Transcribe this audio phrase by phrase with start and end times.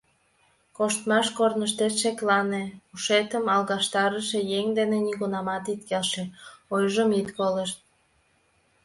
[0.77, 2.63] Коштмаш корныштет шеклане,
[2.93, 6.23] ушетым алгаштарыше еҥ дене нигунамат ит келше,
[6.73, 7.77] ойжым ит колышт.